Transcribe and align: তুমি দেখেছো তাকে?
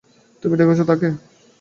তুমি 0.43 0.55
দেখেছো 0.57 0.83
তাকে? 0.83 1.07